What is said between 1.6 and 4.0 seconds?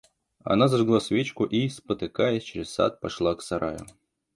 спотыкаясь, через сад пошла к сараю.